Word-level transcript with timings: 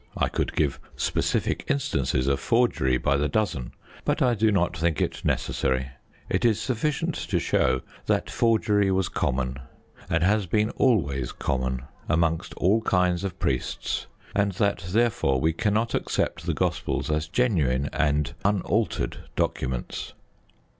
I 0.17 0.29
could 0.29 0.55
give 0.55 0.79
specific 0.95 1.65
instances 1.67 2.25
of 2.25 2.39
forgery 2.39 2.97
by 2.97 3.17
the 3.17 3.27
dozen, 3.29 3.71
but 4.03 4.19
I 4.19 4.33
do 4.33 4.51
not 4.51 4.75
think 4.75 4.99
it 4.99 5.23
necessary. 5.23 5.91
It 6.27 6.43
is 6.43 6.59
sufficient 6.59 7.13
to 7.13 7.37
show 7.37 7.81
that 8.07 8.27
forgery 8.27 8.89
was 8.89 9.09
common, 9.09 9.59
and 10.09 10.23
has 10.23 10.47
been 10.47 10.71
always 10.71 11.31
common, 11.31 11.83
amongst 12.09 12.55
all 12.55 12.81
kinds 12.81 13.23
of 13.23 13.37
priests, 13.37 14.07
and 14.33 14.53
that 14.53 14.79
therefore 14.89 15.39
we 15.39 15.53
cannot 15.53 15.93
accept 15.93 16.47
the 16.47 16.55
Gospels 16.55 17.11
as 17.11 17.27
genuine 17.27 17.87
and 17.93 18.33
unaltered 18.43 19.25
documents. 19.35 20.13